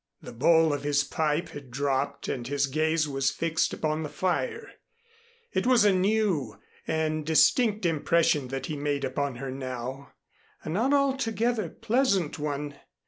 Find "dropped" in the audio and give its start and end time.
1.69-2.27